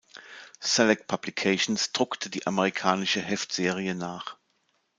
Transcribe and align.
Salleck-Publications 0.59 1.91
druckte 1.91 2.31
die 2.31 2.47
amerikanische 2.47 3.21
Heftserie 3.21 3.93
nach. 3.93 4.37